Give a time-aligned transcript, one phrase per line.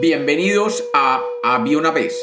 [0.00, 2.18] Bienvenidos a Había una vez.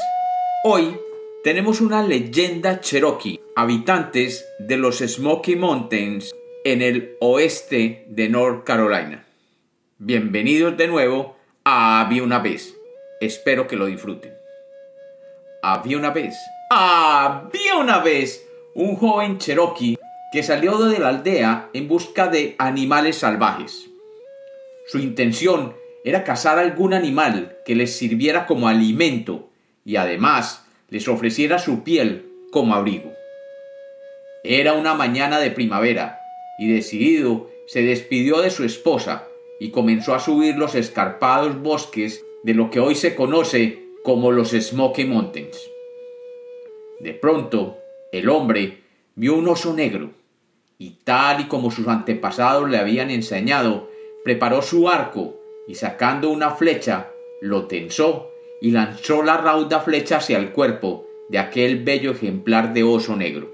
[0.63, 0.99] Hoy
[1.43, 9.27] tenemos una leyenda cherokee, habitantes de los Smoky Mountains en el oeste de North Carolina.
[9.99, 11.35] Bienvenidos de nuevo
[11.65, 12.75] a Había una vez.
[13.21, 14.33] Espero que lo disfruten.
[15.61, 16.35] Había una vez.
[16.71, 19.99] Había una vez un joven cherokee
[20.31, 23.87] que salió de la aldea en busca de animales salvajes.
[24.87, 29.49] Su intención era cazar algún animal que les sirviera como alimento
[29.83, 33.11] y además les ofreciera su piel como abrigo.
[34.43, 36.19] Era una mañana de primavera
[36.59, 39.27] y decidido se despidió de su esposa
[39.59, 44.51] y comenzó a subir los escarpados bosques de lo que hoy se conoce como los
[44.51, 45.57] Smoky Mountains.
[47.01, 47.77] De pronto,
[48.11, 48.79] el hombre
[49.15, 50.11] vio un oso negro
[50.79, 53.89] y tal y como sus antepasados le habían enseñado,
[54.23, 55.37] preparó su arco
[55.67, 61.39] y sacando una flecha, lo tensó y lanzó la rauda flecha hacia el cuerpo de
[61.39, 63.53] aquel bello ejemplar de oso negro.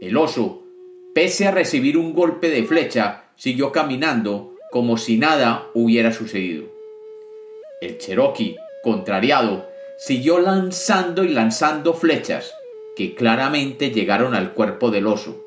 [0.00, 0.62] El oso,
[1.14, 6.66] pese a recibir un golpe de flecha, siguió caminando como si nada hubiera sucedido.
[7.80, 9.68] El Cherokee, contrariado,
[9.98, 12.54] siguió lanzando y lanzando flechas
[12.96, 15.44] que claramente llegaron al cuerpo del oso,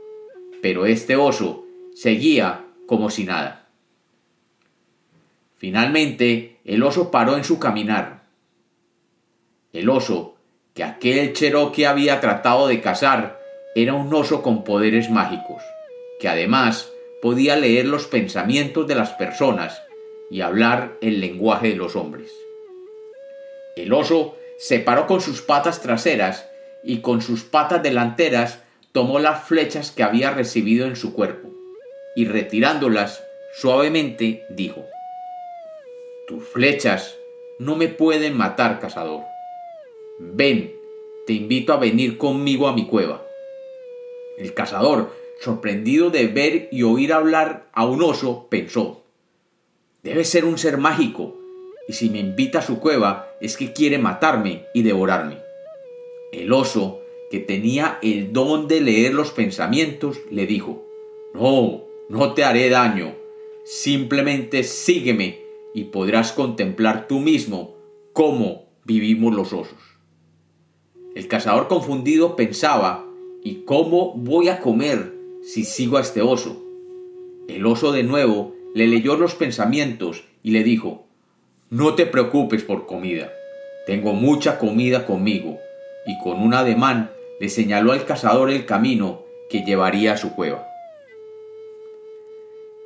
[0.62, 3.61] pero este oso seguía como si nada.
[5.62, 8.24] Finalmente, el oso paró en su caminar.
[9.74, 10.38] El oso,
[10.74, 13.40] que aquel Cherokee había tratado de cazar,
[13.76, 15.62] era un oso con poderes mágicos,
[16.20, 16.90] que además
[17.22, 19.84] podía leer los pensamientos de las personas
[20.32, 22.32] y hablar el lenguaje de los hombres.
[23.76, 26.50] El oso se paró con sus patas traseras
[26.84, 31.52] y con sus patas delanteras tomó las flechas que había recibido en su cuerpo,
[32.16, 34.88] y retirándolas suavemente dijo
[36.32, 37.18] tus flechas
[37.60, 39.24] no me pueden matar, cazador.
[40.18, 40.74] Ven,
[41.28, 43.28] te invito a venir conmigo a mi cueva.
[44.38, 49.04] El cazador, sorprendido de ver y oír hablar a un oso, pensó,
[50.04, 51.36] debe ser un ser mágico,
[51.90, 55.38] y si me invita a su cueva es que quiere matarme y devorarme.
[56.32, 60.82] El oso, que tenía el don de leer los pensamientos, le dijo,
[61.34, 63.16] no, no te haré daño,
[63.66, 65.41] simplemente sígueme
[65.74, 67.76] y podrás contemplar tú mismo
[68.14, 69.80] cómo vivimos los osos.
[71.16, 73.06] El cazador confundido pensaba,
[73.44, 76.64] ¿y cómo voy a comer si sigo a este oso?
[77.48, 81.06] El oso de nuevo le leyó los pensamientos y le dijo,
[81.70, 83.32] no te preocupes por comida,
[83.86, 85.58] tengo mucha comida conmigo,
[86.06, 90.68] y con un ademán le señaló al cazador el camino que llevaría a su cueva.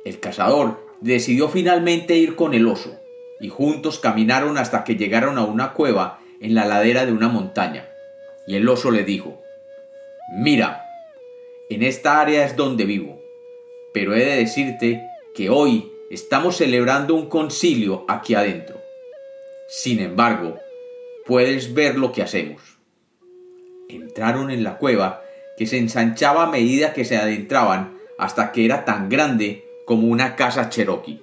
[0.04, 2.98] El cazador decidió finalmente ir con el oso,
[3.40, 7.88] y juntos caminaron hasta que llegaron a una cueva en la ladera de una montaña.
[8.46, 9.42] Y el oso le dijo,
[10.38, 10.84] Mira,
[11.68, 13.20] en esta área es donde vivo,
[13.92, 15.02] pero he de decirte
[15.34, 18.80] que hoy estamos celebrando un concilio aquí adentro.
[19.68, 20.58] Sin embargo,
[21.24, 22.62] puedes ver lo que hacemos.
[23.88, 25.22] Entraron en la cueva,
[25.56, 30.36] que se ensanchaba a medida que se adentraban hasta que era tan grande como una
[30.36, 31.22] casa cherokee.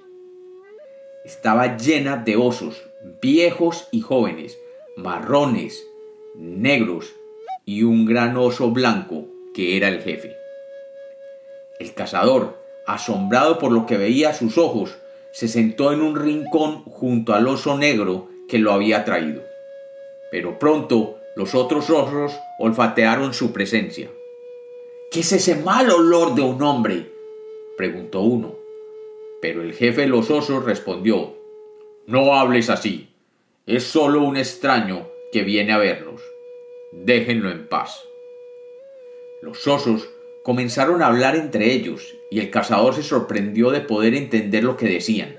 [1.26, 2.82] Estaba llena de osos,
[3.22, 4.58] viejos y jóvenes,
[4.96, 5.86] marrones,
[6.36, 7.14] negros
[7.66, 10.36] y un gran oso blanco que era el jefe.
[11.80, 12.58] El cazador,
[12.88, 14.98] asombrado por lo que veía a sus ojos,
[15.34, 19.44] se sentó en un rincón junto al oso negro que lo había traído.
[20.32, 24.10] Pero pronto los otros osos olfatearon su presencia.
[25.12, 27.13] ¿Qué es ese mal olor de un hombre?
[27.78, 28.56] Preguntó uno.
[29.42, 31.36] Pero el jefe de los osos respondió,
[32.08, 33.10] No hables así,
[33.66, 36.22] es solo un extraño que viene a vernos.
[36.92, 38.04] Déjenlo en paz.
[39.42, 40.10] Los osos
[40.44, 44.88] comenzaron a hablar entre ellos y el cazador se sorprendió de poder entender lo que
[44.88, 45.38] decían.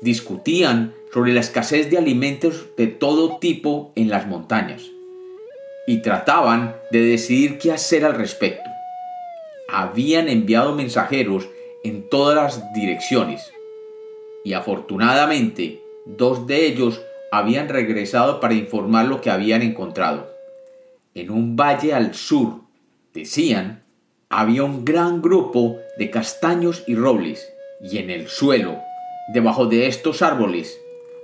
[0.00, 4.90] Discutían sobre la escasez de alimentos de todo tipo en las montañas
[5.86, 8.67] y trataban de decidir qué hacer al respecto
[9.68, 11.48] habían enviado mensajeros
[11.84, 13.52] en todas las direcciones
[14.44, 20.32] y afortunadamente dos de ellos habían regresado para informar lo que habían encontrado.
[21.14, 22.62] En un valle al sur,
[23.12, 23.84] decían,
[24.30, 28.78] había un gran grupo de castaños y robles y en el suelo,
[29.34, 30.80] debajo de estos árboles,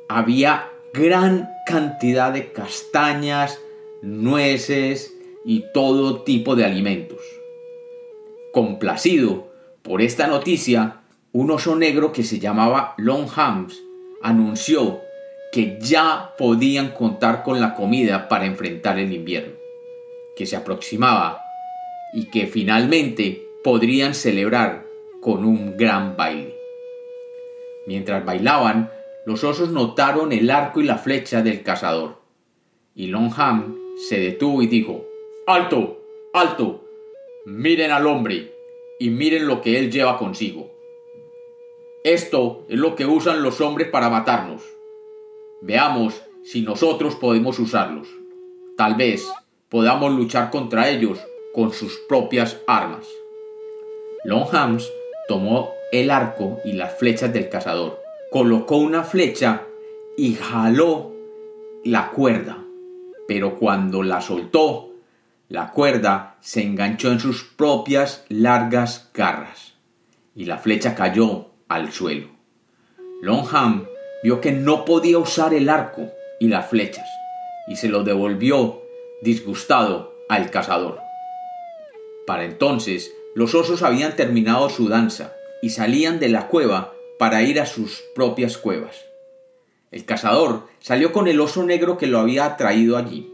[0.08, 3.58] había gran cantidad de castañas,
[4.02, 5.14] nueces
[5.46, 7.20] y todo tipo de alimentos.
[8.54, 9.48] Complacido
[9.82, 11.00] por esta noticia,
[11.32, 13.82] un oso negro que se llamaba Long Hams
[14.22, 15.00] anunció
[15.50, 19.54] que ya podían contar con la comida para enfrentar el invierno,
[20.36, 21.42] que se aproximaba
[22.12, 24.84] y que finalmente podrían celebrar
[25.20, 26.54] con un gran baile.
[27.88, 28.88] Mientras bailaban,
[29.26, 32.20] los osos notaron el arco y la flecha del cazador,
[32.94, 33.76] y Longham
[34.08, 35.04] se detuvo y dijo,
[35.48, 36.00] ¡Alto!
[36.32, 36.83] ¡Alto!
[37.46, 38.54] Miren al hombre
[38.98, 40.70] y miren lo que él lleva consigo.
[42.02, 44.62] Esto es lo que usan los hombres para matarnos.
[45.60, 48.08] Veamos si nosotros podemos usarlos.
[48.78, 49.30] Tal vez
[49.68, 51.18] podamos luchar contra ellos
[51.52, 53.06] con sus propias armas.
[54.24, 54.90] Longhams
[55.28, 58.00] tomó el arco y las flechas del cazador,
[58.30, 59.66] colocó una flecha
[60.16, 61.12] y jaló
[61.84, 62.64] la cuerda,
[63.28, 64.93] pero cuando la soltó,
[65.48, 69.74] la cuerda se enganchó en sus propias largas garras
[70.34, 72.28] y la flecha cayó al suelo.
[73.20, 73.86] Longham
[74.22, 76.10] vio que no podía usar el arco
[76.40, 77.08] y las flechas
[77.68, 78.82] y se lo devolvió
[79.22, 81.00] disgustado al cazador.
[82.26, 87.60] Para entonces los osos habían terminado su danza y salían de la cueva para ir
[87.60, 88.96] a sus propias cuevas.
[89.90, 93.33] El cazador salió con el oso negro que lo había traído allí,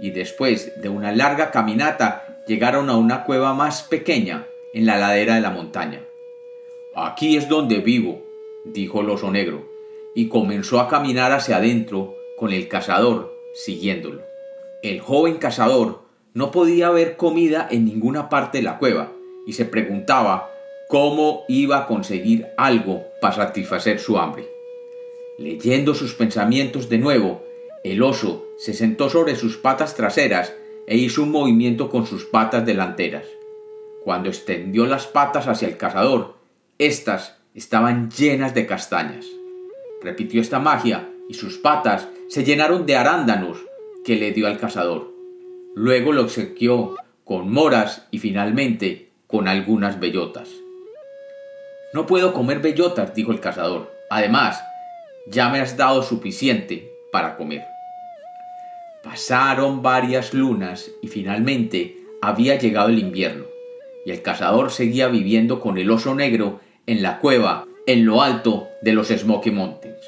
[0.00, 5.36] y después de una larga caminata llegaron a una cueva más pequeña en la ladera
[5.36, 6.00] de la montaña.
[6.94, 8.22] Aquí es donde vivo,
[8.64, 9.68] dijo el oso negro,
[10.14, 14.22] y comenzó a caminar hacia adentro con el cazador siguiéndolo.
[14.82, 16.02] El joven cazador
[16.34, 19.12] no podía ver comida en ninguna parte de la cueva
[19.46, 20.50] y se preguntaba
[20.88, 24.48] cómo iba a conseguir algo para satisfacer su hambre.
[25.38, 27.43] Leyendo sus pensamientos de nuevo,
[27.84, 30.54] el oso se sentó sobre sus patas traseras
[30.86, 33.26] e hizo un movimiento con sus patas delanteras.
[34.02, 36.38] Cuando extendió las patas hacia el cazador,
[36.78, 39.26] éstas estaban llenas de castañas.
[40.02, 43.58] Repitió esta magia y sus patas se llenaron de arándanos
[44.02, 45.12] que le dio al cazador.
[45.74, 50.48] Luego lo obsequió con moras y finalmente con algunas bellotas.
[51.92, 53.92] No puedo comer bellotas, dijo el cazador.
[54.08, 54.62] Además,
[55.28, 57.73] ya me has dado suficiente para comer.
[59.04, 63.44] Pasaron varias lunas y finalmente había llegado el invierno,
[64.06, 68.68] y el cazador seguía viviendo con el oso negro en la cueva en lo alto
[68.80, 69.98] de los Smoky Mountains.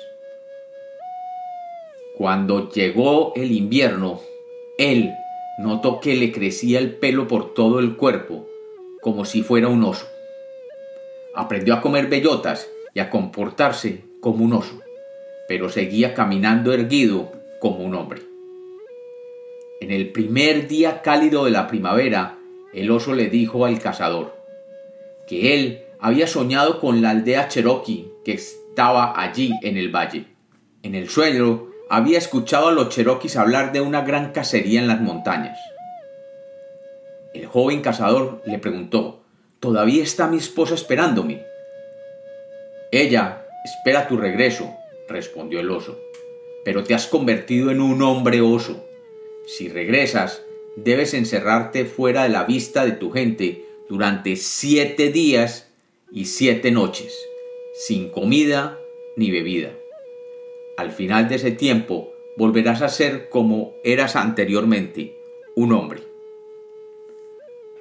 [2.17, 4.19] Cuando llegó el invierno,
[4.79, 5.13] él
[5.59, 8.49] notó que le crecía el pelo por todo el cuerpo,
[9.03, 10.07] como si fuera un oso.
[11.35, 14.81] Aprendió a comer bellotas y a comportarse como un oso,
[15.49, 18.26] pero seguía caminando erguido como un hombre.
[19.87, 22.39] En el primer día cálido de la primavera,
[22.75, 24.37] el oso le dijo al cazador
[25.29, 30.25] que él había soñado con la aldea Cherokee que estaba allí en el valle.
[30.83, 35.01] En el sueño había escuchado a los Cherokees hablar de una gran cacería en las
[35.01, 35.57] montañas.
[37.33, 39.23] El joven cazador le preguntó,
[39.61, 41.45] ¿Todavía está mi esposa esperándome?
[42.91, 44.69] Ella espera tu regreso,
[45.09, 45.97] respondió el oso,
[46.65, 48.86] pero te has convertido en un hombre oso.
[49.47, 50.43] Si regresas,
[50.75, 55.71] debes encerrarte fuera de la vista de tu gente durante siete días
[56.11, 57.17] y siete noches,
[57.75, 58.79] sin comida
[59.17, 59.71] ni bebida.
[60.77, 65.17] Al final de ese tiempo volverás a ser como eras anteriormente,
[65.55, 66.03] un hombre.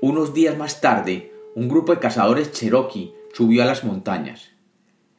[0.02, 4.52] Unos días más tarde, un grupo de cazadores cherokee subió a las montañas.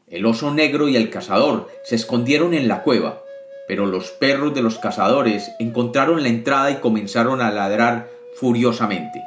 [0.07, 3.25] El oso negro y el cazador se escondieron en la cueva,
[3.67, 9.23] pero los perros de los cazadores encontraron la entrada y comenzaron a ladrar furiosamente.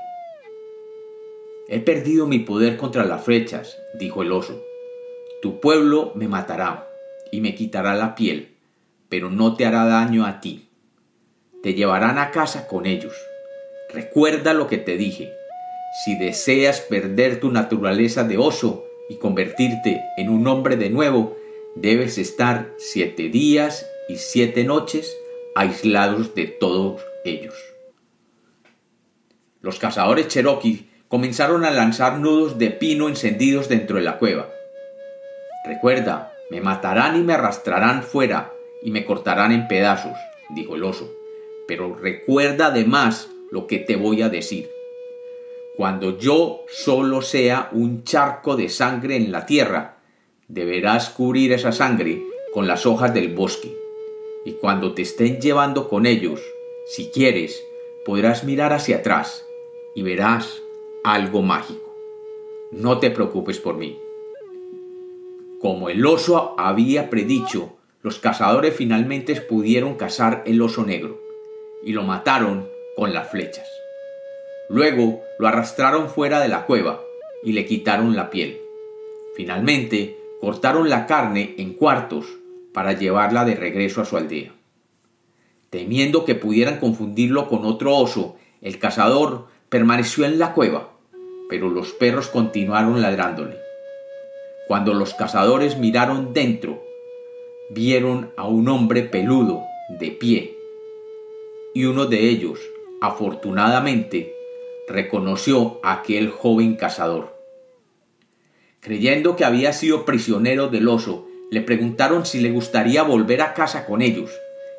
[1.67, 4.63] He perdido mi poder contra las flechas, dijo el oso.
[5.41, 6.87] Tu pueblo me matará
[7.31, 8.55] y me quitará la piel,
[9.07, 10.69] pero no te hará daño a ti.
[11.61, 13.13] Te llevarán a casa con ellos.
[13.93, 15.31] Recuerda lo que te dije.
[16.03, 21.35] Si deseas perder tu naturaleza de oso y convertirte en un hombre de nuevo,
[21.75, 25.15] debes estar siete días y siete noches
[25.55, 27.55] aislados de todos ellos.
[29.61, 34.49] Los cazadores cherokee comenzaron a lanzar nudos de pino encendidos dentro de la cueva.
[35.65, 38.51] Recuerda, me matarán y me arrastrarán fuera
[38.83, 40.17] y me cortarán en pedazos,
[40.49, 41.11] dijo el oso.
[41.67, 44.69] Pero recuerda además lo que te voy a decir.
[45.75, 49.97] Cuando yo solo sea un charco de sangre en la tierra,
[50.47, 52.21] deberás cubrir esa sangre
[52.53, 53.88] con las hojas del bosque.
[54.45, 56.41] Y cuando te estén llevando con ellos,
[56.87, 57.63] si quieres,
[58.05, 59.45] podrás mirar hacia atrás
[59.95, 60.61] y verás
[61.03, 61.95] algo mágico.
[62.71, 63.99] No te preocupes por mí.
[65.59, 71.19] Como el oso había predicho, los cazadores finalmente pudieron cazar el oso negro
[71.83, 73.67] y lo mataron con las flechas.
[74.69, 77.01] Luego lo arrastraron fuera de la cueva
[77.43, 78.61] y le quitaron la piel.
[79.35, 82.38] Finalmente cortaron la carne en cuartos
[82.73, 84.53] para llevarla de regreso a su aldea.
[85.69, 90.91] Temiendo que pudieran confundirlo con otro oso, el cazador permaneció en la cueva,
[91.49, 93.57] pero los perros continuaron ladrándole.
[94.67, 96.83] Cuando los cazadores miraron dentro,
[97.71, 99.63] vieron a un hombre peludo
[99.99, 100.57] de pie,
[101.73, 102.59] y uno de ellos,
[103.01, 104.33] afortunadamente,
[104.87, 107.37] reconoció a aquel joven cazador.
[108.79, 113.85] Creyendo que había sido prisionero del oso, le preguntaron si le gustaría volver a casa
[113.85, 114.31] con ellos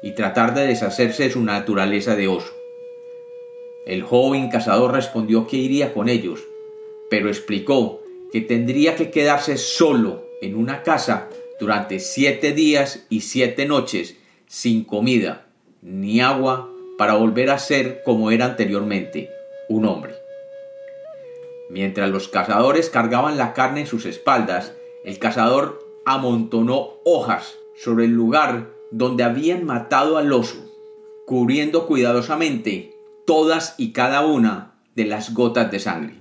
[0.02, 2.52] y tratar de deshacerse de su naturaleza de oso.
[3.86, 6.40] El joven cazador respondió que iría con ellos,
[7.10, 13.66] pero explicó que tendría que quedarse solo en una casa durante siete días y siete
[13.66, 15.46] noches sin comida
[15.82, 19.30] ni agua para volver a ser como era anteriormente,
[19.68, 20.14] un hombre.
[21.70, 24.74] Mientras los cazadores cargaban la carne en sus espaldas,
[25.04, 30.58] el cazador amontonó hojas sobre el lugar donde habían matado al oso,
[31.26, 32.94] cubriendo cuidadosamente
[33.26, 36.14] todas y cada una de las gotas de sangre.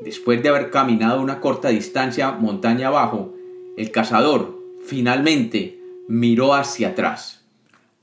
[0.00, 3.34] Después de haber caminado una corta distancia montaña abajo,
[3.76, 7.42] el cazador finalmente miró hacia atrás.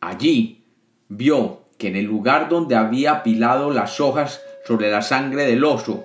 [0.02, 0.64] Allí
[1.08, 6.04] vio que en el lugar donde había apilado las hojas sobre la sangre del oso,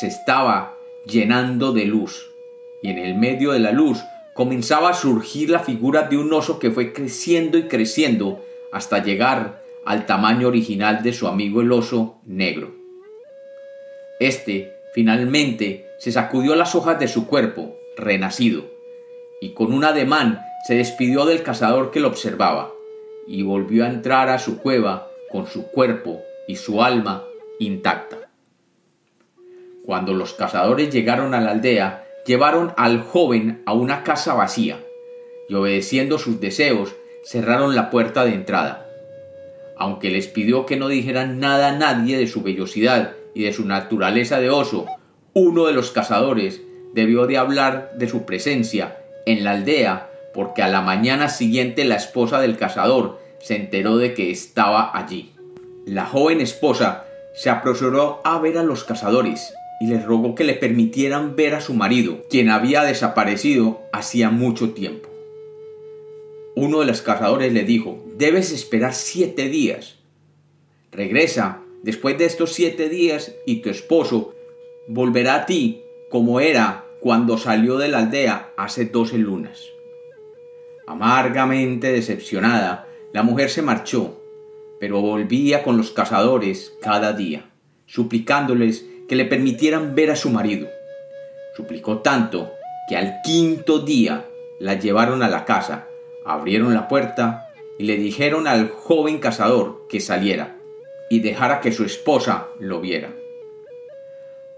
[0.00, 0.72] se estaba
[1.06, 2.22] llenando de luz,
[2.82, 3.98] y en el medio de la luz
[4.34, 9.62] comenzaba a surgir la figura de un oso que fue creciendo y creciendo hasta llegar
[9.84, 12.74] al tamaño original de su amigo el oso negro.
[14.20, 18.64] Este finalmente se sacudió las hojas de su cuerpo, renacido,
[19.40, 22.72] y con un ademán se despidió del cazador que lo observaba,
[23.26, 27.24] y volvió a entrar a su cueva con su cuerpo y su alma
[27.58, 28.18] intacta.
[29.84, 34.80] Cuando los cazadores llegaron a la aldea, llevaron al joven a una casa vacía,
[35.48, 38.86] y obedeciendo sus deseos, cerraron la puerta de entrada.
[39.76, 43.66] Aunque les pidió que no dijeran nada a nadie de su vellosidad y de su
[43.66, 44.86] naturaleza de oso,
[45.34, 46.60] uno de los cazadores
[46.92, 51.96] debió de hablar de su presencia en la aldea porque a la mañana siguiente la
[51.96, 55.32] esposa del cazador se enteró de que estaba allí.
[55.86, 59.52] La joven esposa se apresuró a ver a los cazadores
[59.82, 64.74] y les rogó que le permitieran ver a su marido, quien había desaparecido hacía mucho
[64.74, 65.08] tiempo.
[66.54, 69.96] Uno de los cazadores le dijo, debes esperar siete días.
[70.92, 74.36] Regresa después de estos siete días y tu esposo
[74.86, 79.64] volverá a ti como era cuando salió de la aldea hace doce lunas.
[80.86, 84.22] Amargamente decepcionada, la mujer se marchó,
[84.78, 87.50] pero volvía con los cazadores cada día,
[87.86, 90.68] suplicándoles que le permitieran ver a su marido.
[91.54, 92.54] Suplicó tanto
[92.88, 94.24] que al quinto día
[94.58, 95.86] la llevaron a la casa,
[96.24, 100.56] abrieron la puerta y le dijeron al joven cazador que saliera
[101.10, 103.12] y dejara que su esposa lo viera.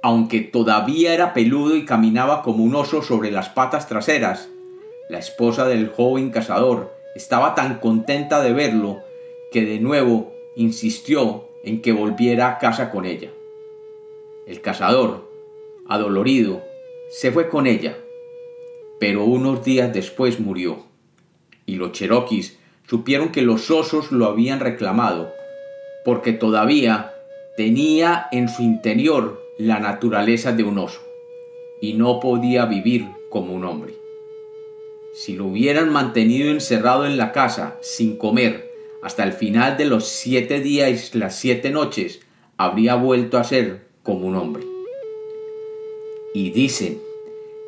[0.03, 4.51] Aunque todavía era peludo y caminaba como un oso sobre las patas traseras,
[5.09, 9.03] la esposa del joven cazador estaba tan contenta de verlo
[9.51, 13.33] que de nuevo insistió en que volviera a casa con ella.
[14.47, 15.31] El cazador,
[15.89, 16.63] adolorido,
[17.11, 17.97] se fue con ella,
[19.01, 20.85] pero unos días después murió,
[21.65, 25.33] y los cheroquis supieron que los osos lo habían reclamado,
[26.05, 27.15] porque todavía
[27.57, 31.01] tenía en su interior la naturaleza de un oso,
[31.81, 33.95] y no podía vivir como un hombre.
[35.15, 38.71] Si lo hubieran mantenido encerrado en la casa sin comer
[39.03, 42.21] hasta el final de los siete días y las siete noches,
[42.57, 44.63] habría vuelto a ser como un hombre.
[46.33, 47.01] Y dicen,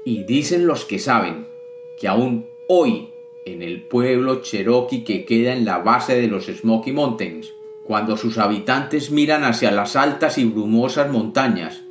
[0.05, 1.49] y dicen los que saben,
[1.99, 3.09] que aún hoy
[3.45, 7.53] en el pueblo cherokee que queda en la base de los Smoky Mountains,
[7.83, 11.83] cuando sus habitantes miran hacia las altas y brumosas montañas,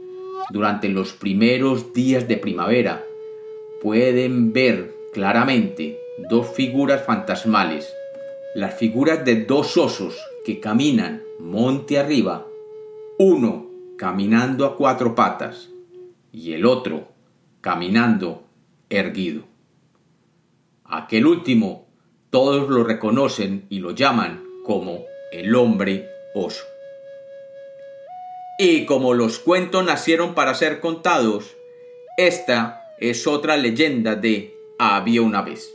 [0.51, 3.07] durante los primeros días de primavera,
[3.81, 5.99] pueden ver claramente
[6.29, 7.93] dos figuras fantasmales,
[8.53, 12.47] las figuras de dos osos que caminan monte arriba,
[13.17, 15.69] uno caminando a cuatro patas
[16.31, 17.07] y el otro
[17.61, 18.43] caminando
[18.89, 19.43] erguido.
[20.83, 21.87] Aquel último
[22.29, 26.63] todos lo reconocen y lo llaman como el hombre oso.
[28.59, 31.55] Y como los cuentos nacieron para ser contados,
[32.17, 35.74] esta es otra leyenda de Había una vez.